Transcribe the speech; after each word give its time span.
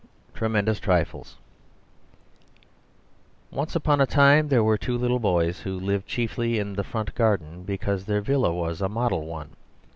Tremendous 0.33 0.79
Trifles 0.79 1.37
Once 3.51 3.75
upon 3.75 4.01
a 4.01 4.07
time 4.07 4.47
there 4.47 4.63
were 4.63 4.75
two 4.75 4.97
little 4.97 5.19
boys 5.19 5.59
who 5.59 5.79
lived 5.79 6.07
chiefly 6.07 6.57
in 6.57 6.73
the 6.73 6.83
front 6.83 7.13
garden, 7.13 7.61
because 7.65 8.05
their 8.05 8.21
villa 8.21 8.51
was 8.51 8.81
a 8.81 8.89
model 8.89 9.27
one. 9.27 9.51